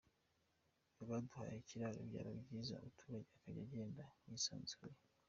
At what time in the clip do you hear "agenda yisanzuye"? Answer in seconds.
3.67-4.95